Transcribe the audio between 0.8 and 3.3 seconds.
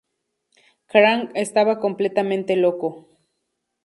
Krang estaba completamente loco.